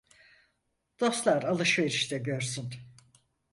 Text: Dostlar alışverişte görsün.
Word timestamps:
Dostlar 0.99 1.43
alışverişte 1.43 2.17
görsün. 2.17 2.69